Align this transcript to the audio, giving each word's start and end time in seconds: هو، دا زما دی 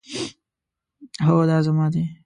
هو، 1.25 1.35
دا 1.49 1.57
زما 1.67 1.87
دی 1.93 2.03